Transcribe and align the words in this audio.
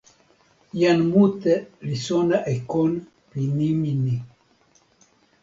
jan 0.81 0.99
mute 1.11 1.53
li 1.87 1.95
sona 2.05 2.37
e 2.53 2.55
kon 2.71 2.91
pi 3.29 3.41
nimi 3.57 3.91
ni. 4.05 4.15